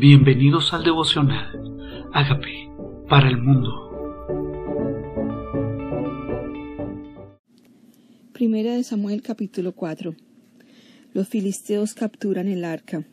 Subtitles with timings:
[0.00, 2.08] Bienvenidos al devocional.
[2.14, 2.72] Hágame
[3.06, 3.68] para el mundo.
[8.32, 10.14] Primera de Samuel capítulo 4.
[11.12, 13.04] Los filisteos capturan el arca.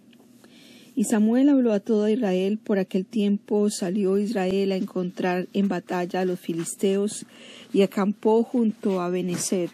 [0.95, 2.57] Y Samuel habló a todo Israel.
[2.57, 7.25] Por aquel tiempo salió Israel a encontrar en batalla a los filisteos
[7.73, 9.71] y acampó junto a Benecer.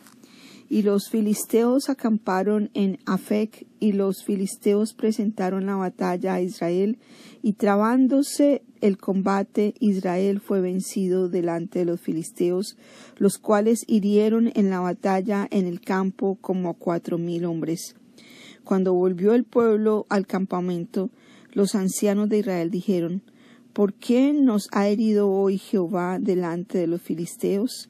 [0.69, 6.97] Y los filisteos acamparon en Afec, y los filisteos presentaron la batalla a Israel,
[7.41, 12.77] y trabándose el combate, Israel fue vencido delante de los filisteos,
[13.17, 17.95] los cuales hirieron en la batalla en el campo como cuatro mil hombres.
[18.63, 21.09] Cuando volvió el pueblo al campamento,
[21.51, 23.21] los ancianos de Israel dijeron,
[23.73, 27.89] ¿Por qué nos ha herido hoy Jehová delante de los filisteos?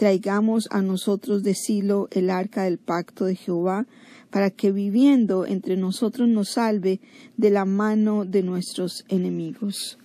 [0.00, 3.84] Traigamos a nosotros de Silo el arca del pacto de Jehová,
[4.30, 7.00] para que viviendo entre nosotros nos salve
[7.36, 9.98] de la mano de nuestros enemigos.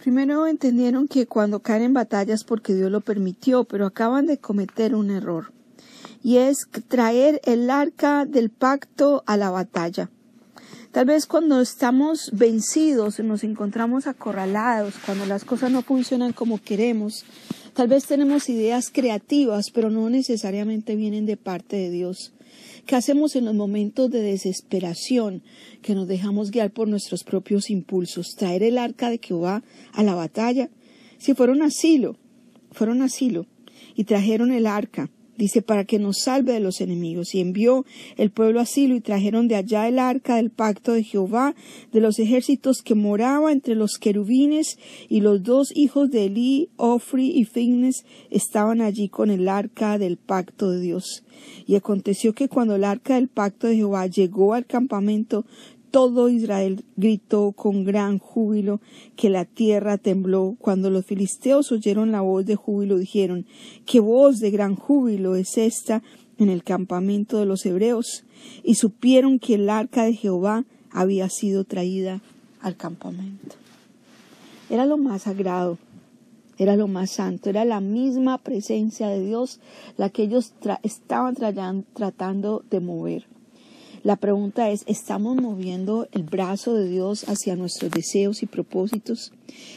[0.00, 4.94] Primero entendieron que cuando caen en batallas porque Dios lo permitió, pero acaban de cometer
[4.94, 5.52] un error,
[6.22, 10.08] y es traer el arca del pacto a la batalla.
[10.92, 17.26] Tal vez cuando estamos vencidos, nos encontramos acorralados, cuando las cosas no funcionan como queremos,
[17.76, 22.32] Tal vez tenemos ideas creativas, pero no necesariamente vienen de parte de Dios.
[22.86, 25.42] ¿Qué hacemos en los momentos de desesperación
[25.82, 28.34] que nos dejamos guiar por nuestros propios impulsos?
[28.34, 30.70] Traer el arca de Jehová a la batalla.
[31.18, 32.16] Si fueron asilo,
[32.72, 33.44] fueron asilo
[33.94, 37.34] y trajeron el arca dice, para que nos salve de los enemigos.
[37.34, 37.84] Y envió
[38.16, 41.54] el pueblo asilo y trajeron de allá el arca del pacto de Jehová,
[41.92, 47.30] de los ejércitos que moraba entre los querubines, y los dos hijos de Elí, Ofri
[47.30, 51.22] y Fignes, estaban allí con el arca del pacto de Dios.
[51.66, 55.44] Y aconteció que cuando el arca del pacto de Jehová llegó al campamento,
[55.90, 58.80] todo Israel gritó con gran júbilo
[59.16, 60.56] que la tierra tembló.
[60.58, 63.46] Cuando los filisteos oyeron la voz de júbilo, dijeron,
[63.86, 66.02] ¿qué voz de gran júbilo es esta
[66.38, 68.24] en el campamento de los hebreos?
[68.62, 72.20] Y supieron que el arca de Jehová había sido traída
[72.60, 73.56] al campamento.
[74.68, 75.78] Era lo más sagrado,
[76.58, 79.60] era lo más santo, era la misma presencia de Dios
[79.96, 81.36] la que ellos estaban
[81.94, 83.35] tratando de mover.
[84.06, 89.32] La pregunta es, ¿estamos moviendo el brazo de Dios hacia nuestros deseos y propósitos?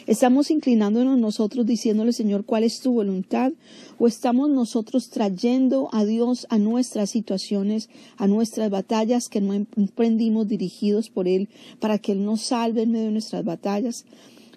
[0.06, 3.54] ¿Estamos inclinándonos nosotros diciéndole, Señor, cuál es tu voluntad?
[3.98, 10.48] ¿O estamos nosotros trayendo a Dios a nuestras situaciones, a nuestras batallas que no emprendimos
[10.48, 14.06] dirigidos por Él para que Él nos salve en medio de nuestras batallas?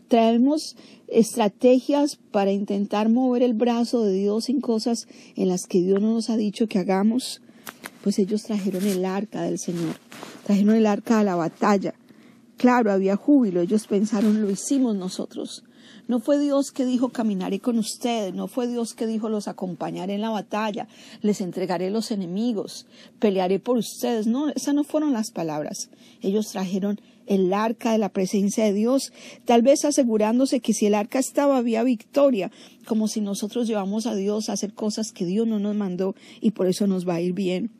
[0.09, 0.77] traemos
[1.09, 6.13] estrategias para intentar mover el brazo de Dios en cosas en las que Dios no
[6.13, 7.41] nos ha dicho que hagamos
[8.03, 9.97] pues ellos trajeron el arca del Señor,
[10.45, 11.95] trajeron el arca a la batalla.
[12.57, 15.65] Claro, había júbilo, ellos pensaron, lo hicimos nosotros.
[16.09, 20.15] No fue Dios que dijo caminaré con ustedes, no fue Dios que dijo los acompañaré
[20.15, 20.89] en la batalla,
[21.23, 22.87] les entregaré los enemigos,
[23.19, 24.27] pelearé por ustedes.
[24.27, 25.91] No, esas no fueron las palabras.
[26.21, 29.13] Ellos trajeron el arca de la presencia de Dios,
[29.45, 32.51] tal vez asegurándose que si el arca estaba había victoria,
[32.85, 36.51] como si nosotros llevamos a Dios a hacer cosas que Dios no nos mandó y
[36.51, 37.71] por eso nos va a ir bien.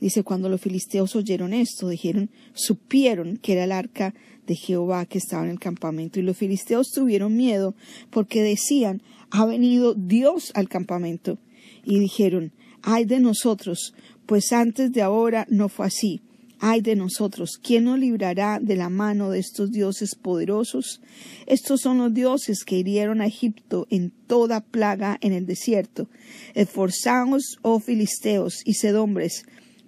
[0.00, 4.14] Dice, cuando los filisteos oyeron esto, dijeron, supieron que era el arca
[4.46, 6.20] de Jehová que estaba en el campamento.
[6.20, 7.74] Y los filisteos tuvieron miedo
[8.10, 11.38] porque decían, ha venido Dios al campamento.
[11.84, 12.52] Y dijeron,
[12.82, 13.94] ay de nosotros,
[14.26, 16.20] pues antes de ahora no fue así.
[16.58, 21.02] Ay de nosotros, ¿quién nos librará de la mano de estos dioses poderosos?
[21.46, 26.08] Estos son los dioses que hirieron a Egipto en toda plaga en el desierto.
[26.54, 29.44] Esforzaos, oh filisteos y sed hombres,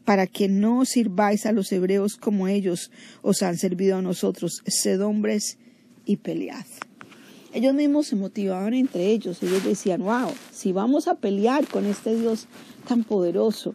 [0.08, 5.04] para que no sirváis a los hebreos como ellos os han servido a nosotros, sed
[5.04, 5.58] hombres
[6.06, 6.64] y pelead.
[7.52, 12.18] Ellos mismos se motivaban entre ellos, ellos decían, wow, si vamos a pelear con este
[12.18, 12.46] Dios
[12.88, 13.74] tan poderoso,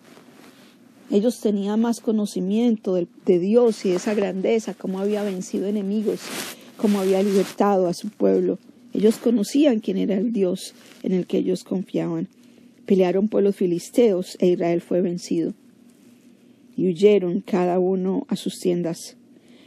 [1.12, 6.22] ellos tenían más conocimiento de, de Dios y de esa grandeza, cómo había vencido enemigos,
[6.78, 8.58] cómo había libertado a su pueblo.
[8.92, 12.28] Ellos conocían quién era el Dios en el que ellos confiaban.
[12.88, 15.54] Pelearon por los filisteos e Israel fue vencido
[16.76, 19.18] y huyeron cada uno a sus tiendas.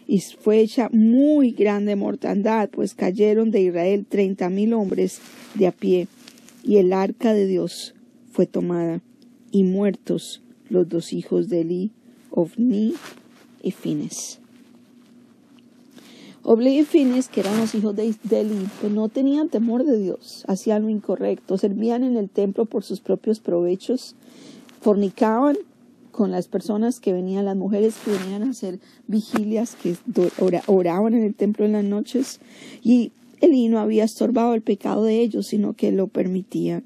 [0.06, 5.20] Y fue hecha muy grande mortandad, pues cayeron de Israel treinta mil hombres
[5.54, 6.08] de a pie,
[6.62, 7.94] y el arca de Dios
[8.30, 9.00] fue tomada,
[9.50, 11.90] y muertos los dos hijos de Eli,
[12.30, 12.94] Ovni
[13.62, 14.40] y Fines.
[16.42, 20.44] Obli y Fines, que eran los hijos de Eli, pues no tenían temor de Dios,
[20.46, 24.14] hacían lo incorrecto, servían en el templo por sus propios provechos,
[24.80, 25.56] fornicaban
[26.16, 29.96] con las personas que venían, las mujeres que venían a hacer vigilias, que
[30.66, 32.40] oraban en el templo en las noches,
[32.82, 36.82] y Elí no había estorbado el pecado de ellos, sino que lo permitía.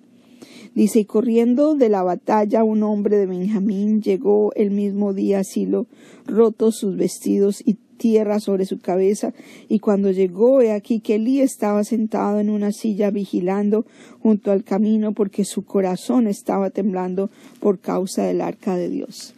[0.75, 5.45] Dice, y corriendo de la batalla un hombre de Benjamín llegó el mismo día a
[5.45, 5.87] Silo,
[6.27, 9.35] rotos sus vestidos y tierra sobre su cabeza,
[9.69, 13.85] y cuando llegó, he aquí que Elí estaba sentado en una silla vigilando
[14.21, 17.29] junto al camino, porque su corazón estaba temblando
[17.61, 19.35] por causa del arca de Dios.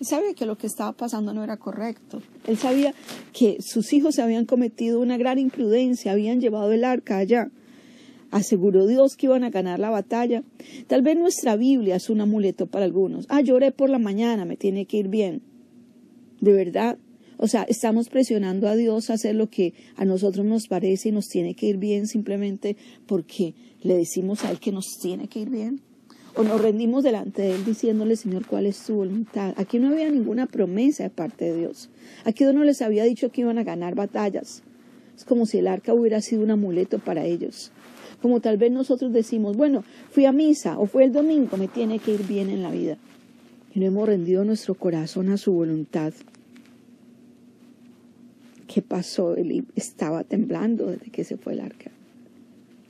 [0.00, 2.22] Él sabía que lo que estaba pasando no era correcto.
[2.46, 2.94] Él sabía
[3.34, 7.50] que sus hijos habían cometido una gran imprudencia, habían llevado el arca allá.
[8.30, 10.42] Aseguró Dios que iban a ganar la batalla.
[10.86, 13.26] Tal vez nuestra Biblia es un amuleto para algunos.
[13.28, 15.42] Ah, lloré por la mañana, me tiene que ir bien.
[16.40, 16.96] De verdad,
[17.42, 21.12] o sea, estamos presionando a Dios a hacer lo que a nosotros nos parece y
[21.12, 22.76] nos tiene que ir bien simplemente
[23.06, 25.80] porque le decimos a Él que nos tiene que ir bien.
[26.34, 29.54] O nos rendimos delante de Él diciéndole, Señor, ¿cuál es su voluntad?
[29.56, 31.88] Aquí no había ninguna promesa de parte de Dios.
[32.24, 34.62] Aquí Dios no les había dicho que iban a ganar batallas.
[35.16, 37.72] Es como si el arca hubiera sido un amuleto para ellos.
[38.20, 42.00] Como tal vez nosotros decimos, bueno, fui a misa o fue el domingo, me tiene
[42.00, 42.98] que ir bien en la vida.
[43.74, 46.12] Y no hemos rendido nuestro corazón a su voluntad.
[48.72, 49.34] ¿Qué pasó?
[49.34, 51.90] Él estaba temblando desde que se fue el arca.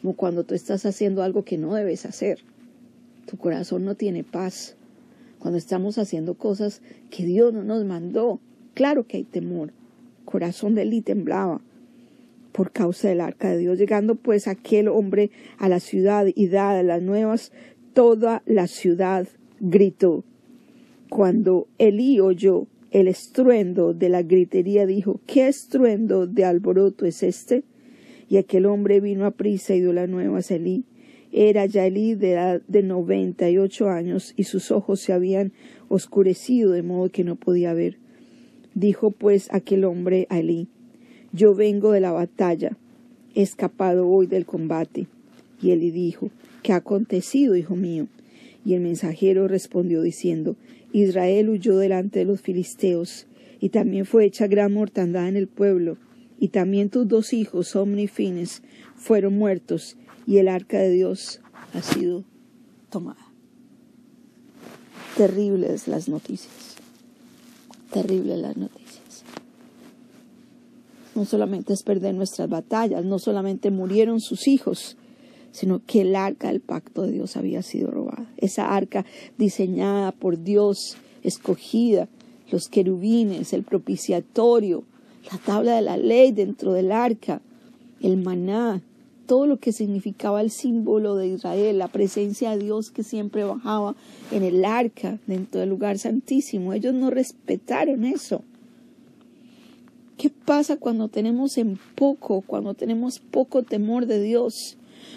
[0.03, 2.41] Como cuando tú estás haciendo algo que no debes hacer.
[3.25, 4.77] Tu corazón no tiene paz.
[5.39, 8.41] Cuando estamos haciendo cosas que Dios no nos mandó,
[8.75, 9.73] claro que hay temor.
[10.27, 11.63] corazón de Eli temblaba
[12.53, 13.79] por causa del arca de Dios.
[13.79, 17.53] Llegando pues aquel hombre a la ciudad y dadas las nuevas,
[17.95, 19.29] toda la ciudad
[19.61, 20.25] gritó.
[21.09, 27.63] Cuando Elí oyó el estruendo de la gritería dijo, ¿qué estruendo de alboroto es este?
[28.29, 30.85] Y aquel hombre vino a prisa y dio la nueva a Elí.
[31.33, 35.53] Era ya Elí de edad de noventa y ocho años, y sus ojos se habían
[35.89, 37.99] oscurecido de modo que no podía ver.
[38.75, 40.69] Dijo pues aquel hombre a Elí,
[41.33, 42.77] Yo vengo de la batalla,
[43.35, 45.07] he escapado hoy del combate.
[45.63, 46.31] Y Elí dijo,
[46.63, 48.07] ¿qué ha acontecido, hijo mío?
[48.65, 50.57] Y el mensajero respondió diciendo,
[50.93, 53.27] Israel huyó delante de los filisteos,
[53.61, 55.99] y también fue hecha gran mortandad en el pueblo,
[56.39, 58.63] y también tus dos hijos, Omni y Fines,
[58.97, 59.97] fueron muertos,
[60.27, 61.41] y el arca de Dios
[61.75, 62.25] ha sido
[62.89, 63.27] tomada.
[65.17, 66.77] Terribles las noticias,
[67.93, 69.25] terribles las noticias.
[71.15, 74.97] No solamente es perder nuestras batallas, no solamente murieron sus hijos,
[75.53, 78.27] sino que el arca del pacto de Dios había sido robada.
[78.37, 79.05] Esa arca
[79.39, 82.09] diseñada por Dios, escogida,
[82.51, 84.85] los querubines, el propiciatorio,
[85.31, 87.41] la tabla de la ley dentro del arca,
[88.01, 88.83] el maná,
[89.27, 93.95] todo lo que significaba el símbolo de Israel, la presencia de Dios que siempre bajaba
[94.33, 96.73] en el arca dentro del lugar santísimo.
[96.73, 98.43] Ellos no respetaron eso.
[100.17, 104.77] ¿Qué pasa cuando tenemos en poco, cuando tenemos poco temor de Dios?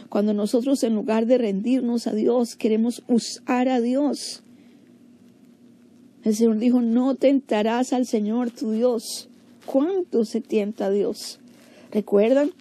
[0.10, 4.44] Cuando nosotros en lugar de rendirnos a Dios, queremos usar a Dios.
[6.24, 9.30] El Señor dijo, no tentarás al Señor tu Dios.
[9.66, 11.40] ¿Cuánto se tienta a Dios?
[11.92, 12.52] ¿Recuerdan?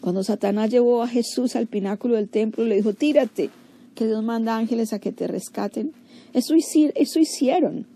[0.00, 3.50] Cuando Satanás llevó a Jesús al pináculo del templo, le dijo, tírate,
[3.94, 5.92] que Dios manda ángeles a que te rescaten.
[6.32, 7.86] Eso, eso hicieron.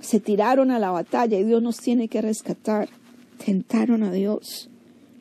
[0.00, 2.88] Se tiraron a la batalla y Dios nos tiene que rescatar.
[3.42, 4.68] Tentaron a Dios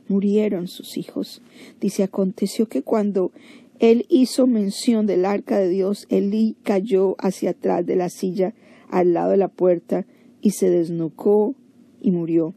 [0.07, 1.41] murieron sus hijos.
[1.79, 3.31] Dice, aconteció que cuando
[3.79, 8.53] él hizo mención del arca de Dios, Elí cayó hacia atrás de la silla
[8.89, 10.05] al lado de la puerta
[10.41, 11.55] y se desnucó
[12.01, 12.53] y murió,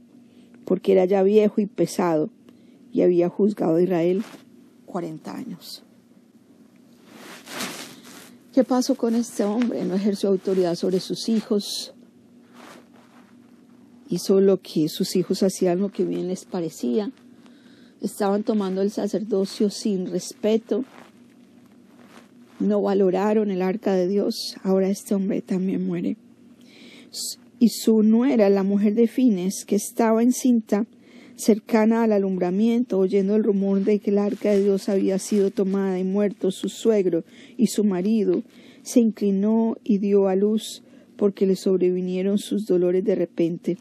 [0.65, 2.31] porque era ya viejo y pesado
[2.93, 4.23] y había juzgado a Israel
[4.87, 5.83] cuarenta años.
[8.53, 9.85] ¿Qué pasó con este hombre?
[9.85, 11.95] No ejerció autoridad sobre sus hijos.
[14.09, 17.13] Hizo lo que sus hijos hacían, lo que bien les parecía
[18.01, 20.85] estaban tomando el sacerdocio sin respeto,
[22.61, 26.17] no valoraron el arca de Dios, ahora este hombre también muere.
[27.61, 30.87] Y su nuera, la mujer de Fines, que estaba encinta,
[31.37, 35.99] cercana al alumbramiento, oyendo el rumor de que el arca de Dios había sido tomada
[35.99, 37.25] y muerto su suegro
[37.57, 38.43] y su marido,
[38.83, 40.83] se inclinó y dio a luz
[41.17, 43.79] porque le sobrevinieron sus dolores de repente.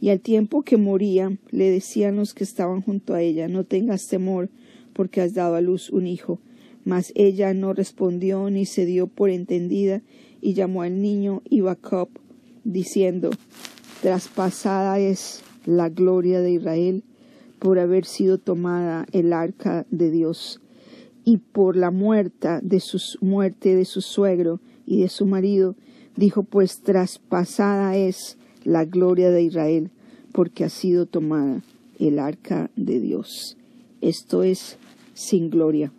[0.00, 4.06] Y al tiempo que moría, le decían los que estaban junto a ella, no tengas
[4.06, 4.50] temor,
[4.92, 6.40] porque has dado a luz un hijo.
[6.84, 10.02] Mas ella no respondió ni se dio por entendida,
[10.40, 12.10] y llamó al niño Ibacop,
[12.64, 13.30] diciendo,
[14.02, 17.02] traspasada es la gloria de Israel
[17.58, 20.60] por haber sido tomada el arca de Dios,
[21.24, 25.74] y por la muerte de su muerte de su suegro y de su marido,
[26.16, 29.90] Dijo pues, traspasada es la gloria de Israel,
[30.32, 31.62] porque ha sido tomada
[31.98, 33.56] el arca de Dios.
[34.00, 34.78] Esto es
[35.14, 35.92] sin gloria.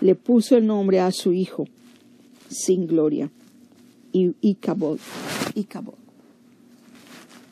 [0.00, 1.66] Le puso el nombre a su hijo,
[2.48, 3.30] sin gloria,
[4.12, 4.98] y Icabod,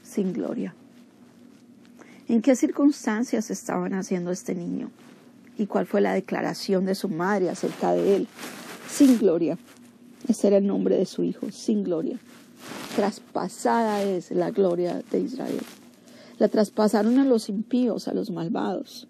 [0.02, 0.75] sin gloria.
[2.28, 4.90] ¿En qué circunstancias estaban haciendo este niño?
[5.59, 8.28] ¿Y cuál fue la declaración de su madre acerca de él?
[8.88, 9.59] Sin gloria.
[10.26, 12.18] Ese era el nombre de su hijo, sin gloria.
[12.97, 15.61] Traspasada es la gloria de Israel.
[16.39, 19.09] La traspasaron a los impíos, a los malvados.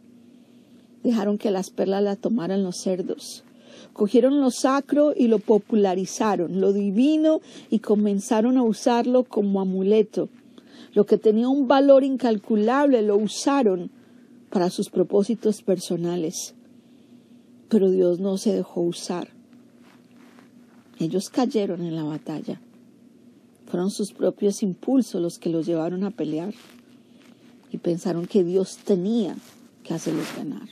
[1.03, 3.45] Dejaron que las perlas la tomaran los cerdos.
[3.93, 10.29] Cogieron lo sacro y lo popularizaron, lo divino, y comenzaron a usarlo como amuleto
[10.95, 13.91] lo que tenía un valor incalculable lo usaron
[14.51, 16.55] para sus propósitos personales.
[17.69, 19.29] Pero Dios no se dejó usar.
[21.01, 22.61] Ellos cayeron en la batalla.
[23.75, 26.55] Fueron sus propios impulsos los que los llevaron a pelear
[27.73, 29.35] y pensaron que Dios tenía
[29.83, 30.69] que hacerlos ganar.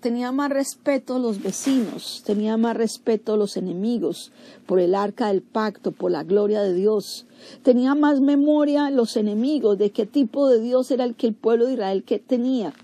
[0.00, 4.32] Tenía más respeto los vecinos, tenía más respeto los enemigos
[4.66, 7.26] por el arca del pacto, por la gloria de Dios.
[7.62, 11.66] Tenía más memoria los enemigos de qué tipo de Dios era el que el pueblo
[11.66, 12.74] de Israel que tenía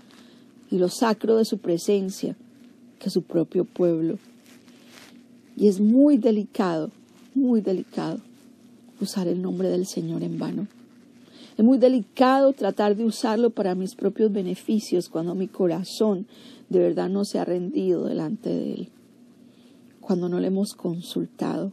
[0.71, 2.37] y lo sacro de su presencia
[2.97, 4.19] que su propio pueblo.
[5.57, 6.91] Y es muy delicado,
[7.35, 8.21] muy delicado
[9.03, 10.67] usar el nombre del Señor en vano.
[11.57, 16.25] Es muy delicado tratar de usarlo para mis propios beneficios cuando mi corazón
[16.69, 18.89] de verdad no se ha rendido delante de Él,
[20.01, 21.71] cuando no le hemos consultado,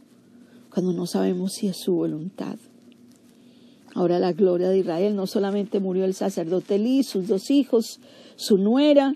[0.71, 2.57] cuando no sabemos si es su voluntad.
[3.95, 7.99] Ahora la gloria de Israel no solamente murió el sacerdote Elí, sus dos hijos,
[8.35, 9.15] su nuera,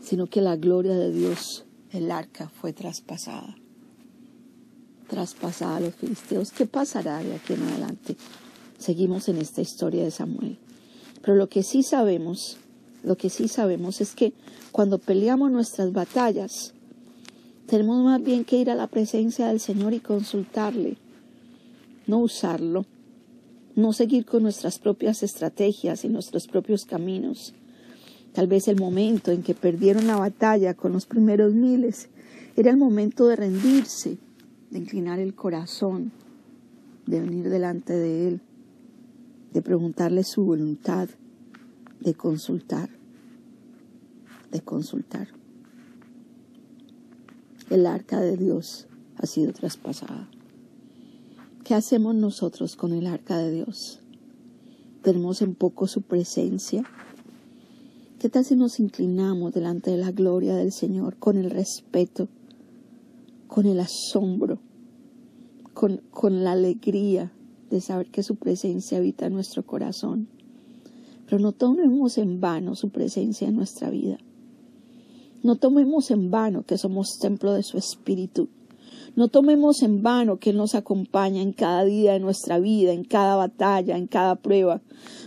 [0.00, 3.56] sino que la gloria de Dios, el arca, fue traspasada.
[5.08, 6.50] Traspasada a los filisteos.
[6.50, 8.16] ¿Qué pasará de aquí en adelante?
[8.78, 10.58] Seguimos en esta historia de Samuel.
[11.22, 12.58] Pero lo que sí sabemos
[13.06, 14.32] lo que sí sabemos es que
[14.72, 16.74] cuando peleamos nuestras batallas,
[17.66, 20.96] tenemos más bien que ir a la presencia del Señor y consultarle,
[22.08, 22.84] no usarlo,
[23.76, 27.54] no seguir con nuestras propias estrategias y nuestros propios caminos.
[28.32, 32.08] Tal vez el momento en que perdieron la batalla con los primeros miles
[32.56, 34.18] era el momento de rendirse,
[34.70, 36.12] de inclinar el corazón,
[37.06, 38.40] de venir delante de Él,
[39.52, 41.08] de preguntarle su voluntad,
[42.00, 42.90] de consultar
[44.50, 45.28] de consultar.
[47.70, 50.28] El arca de Dios ha sido traspasada.
[51.64, 54.00] ¿Qué hacemos nosotros con el arca de Dios?
[55.02, 56.84] ¿Tenemos en poco su presencia?
[58.20, 62.28] ¿Qué tal si nos inclinamos delante de la gloria del Señor con el respeto,
[63.46, 64.60] con el asombro,
[65.74, 67.32] con, con la alegría
[67.70, 70.28] de saber que su presencia habita en nuestro corazón?
[71.24, 74.18] Pero no tomemos en vano su presencia en nuestra vida.
[75.42, 78.48] No tomemos en vano que somos templo de su Espíritu.
[79.16, 83.02] No tomemos en vano que Él nos acompaña en cada día de nuestra vida, en
[83.02, 84.82] cada batalla, en cada prueba.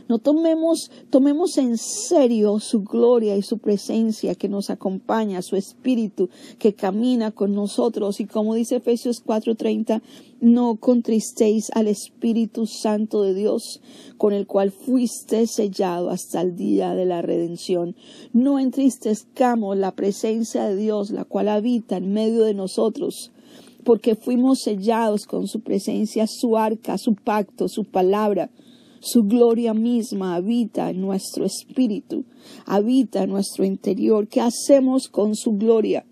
[0.07, 6.29] No tomemos, tomemos en serio su gloria y su presencia que nos acompaña, su Espíritu
[6.59, 8.19] que camina con nosotros.
[8.19, 10.03] Y como dice Efesios 4:30,
[10.39, 13.81] no contristéis al Espíritu Santo de Dios,
[14.17, 17.95] con el cual fuiste sellado hasta el día de la redención.
[18.33, 23.31] No entristezcamos la presencia de Dios, la cual habita en medio de nosotros
[23.83, 28.49] porque fuimos sellados con su presencia, su arca, su pacto, su palabra.
[29.01, 32.25] Su gloria misma habita en nuestro espíritu,
[32.65, 34.27] habita en nuestro interior.
[34.27, 36.03] ¿Qué hacemos con su gloria?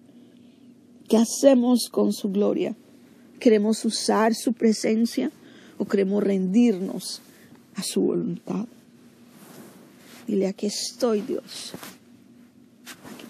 [1.09, 2.77] ¿Qué hacemos con su gloria?
[3.41, 5.31] ¿Queremos usar su presencia
[5.77, 7.21] o queremos rendirnos
[7.75, 8.65] a su voluntad?
[10.25, 11.73] Dile, aquí estoy, Dios.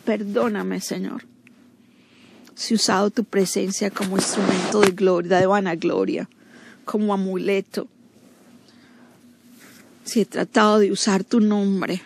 [0.06, 1.37] Perdóname, Señor
[2.58, 6.28] si usado tu presencia como instrumento de gloria, de vanagloria,
[6.86, 7.88] como amuleto.
[10.04, 12.02] Si he tratado de usar tu nombre.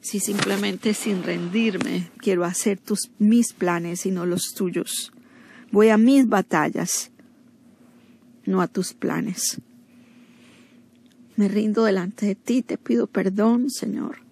[0.00, 5.12] Si simplemente sin rendirme quiero hacer tus, mis planes y no los tuyos.
[5.70, 7.12] Voy a mis batallas,
[8.44, 9.60] no a tus planes.
[11.36, 14.27] Me rindo delante de ti, te pido perdón, Señor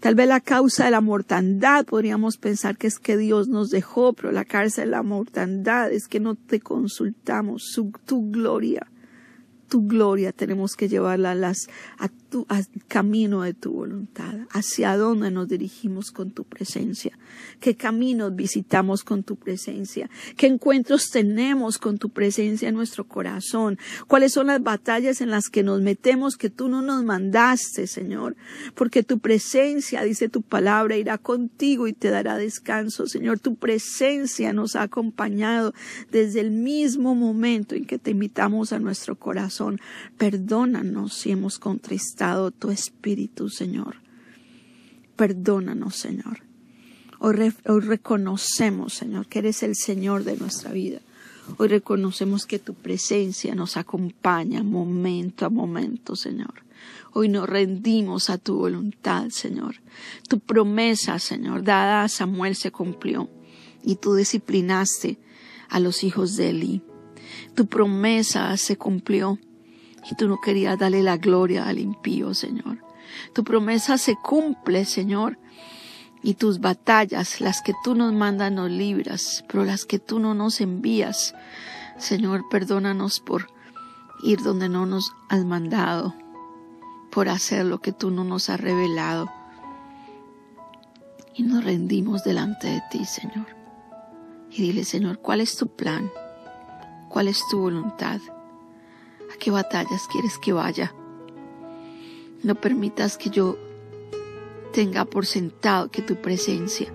[0.00, 4.12] Tal vez la causa de la mortandad podríamos pensar que es que Dios nos dejó,
[4.12, 7.64] pero la causa de la mortandad es que no te consultamos.
[7.72, 8.86] Su, tu gloria
[9.68, 14.96] tu gloria tenemos que llevarla a las, a tu, al camino de tu voluntad, hacia
[14.96, 17.18] dónde nos dirigimos con tu presencia,
[17.60, 23.78] qué caminos visitamos con tu presencia, qué encuentros tenemos con tu presencia en nuestro corazón,
[24.06, 28.36] cuáles son las batallas en las que nos metemos que tú no nos mandaste, Señor,
[28.74, 34.52] porque tu presencia, dice tu palabra, irá contigo y te dará descanso, Señor, tu presencia
[34.52, 35.74] nos ha acompañado
[36.10, 39.57] desde el mismo momento en que te invitamos a nuestro corazón.
[40.16, 43.96] Perdónanos si hemos contristado tu espíritu, Señor.
[45.16, 46.42] Perdónanos, Señor.
[47.18, 51.00] Hoy, hoy, reconocemos, Señor, que eres el Señor de nuestra vida.
[51.56, 56.62] Hoy reconocemos que tu presencia nos acompaña momento a momento, Señor.
[57.12, 59.76] Hoy nos rendimos a tu voluntad, Señor.
[60.28, 63.28] Tu promesa, Señor, dada a Samuel se cumplió
[63.82, 65.18] y tú disciplinaste
[65.68, 66.82] a los hijos de Eli.
[67.54, 69.38] Tu promesa se cumplió
[70.10, 72.78] y tú no querías darle la gloria al impío, Señor.
[73.32, 75.38] Tu promesa se cumple, Señor,
[76.22, 80.34] y tus batallas, las que tú nos mandas, nos libras, pero las que tú no
[80.34, 81.34] nos envías,
[81.96, 83.48] Señor, perdónanos por
[84.22, 86.14] ir donde no nos has mandado,
[87.10, 89.30] por hacer lo que tú no nos has revelado.
[91.34, 93.46] Y nos rendimos delante de ti, Señor.
[94.50, 96.10] Y dile, Señor, ¿cuál es tu plan?
[97.08, 98.20] ¿Cuál es tu voluntad?
[99.38, 100.92] ¿A qué batallas quieres que vaya?
[102.42, 103.56] No permitas que yo
[104.72, 106.88] tenga por sentado que tu presencia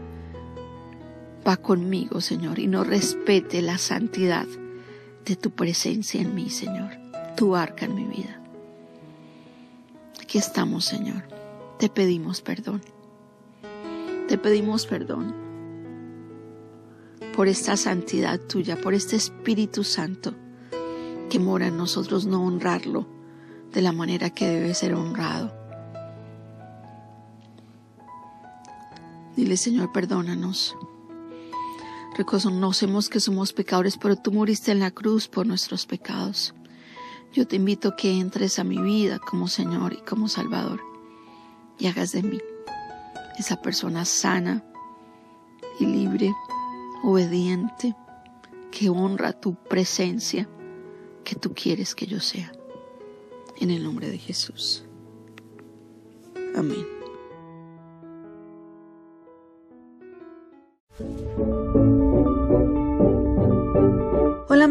[1.48, 4.46] va conmigo, Señor, y no respete la santidad
[5.24, 6.90] de tu presencia en mí, Señor,
[7.38, 8.42] tu arca en mi vida.
[10.22, 11.24] Aquí estamos, Señor.
[11.80, 12.82] Te pedimos perdón.
[14.28, 15.34] Te pedimos perdón
[17.34, 20.36] por esta santidad tuya, por este Espíritu Santo
[21.30, 23.08] que mora en nosotros, no honrarlo
[23.72, 25.54] de la manera que debe ser honrado.
[29.36, 30.76] Dile, Señor, perdónanos.
[32.16, 36.54] Reconocemos que somos pecadores, pero tú moriste en la cruz por nuestros pecados.
[37.34, 40.82] Yo te invito a que entres a mi vida como Señor y como Salvador
[41.80, 42.40] y hagas de mí
[43.40, 44.64] esa persona sana
[45.80, 46.34] y libre
[47.04, 47.96] obediente,
[48.72, 50.48] que honra tu presencia,
[51.24, 52.52] que tú quieres que yo sea.
[53.60, 54.84] En el nombre de Jesús.
[56.56, 56.86] Amén.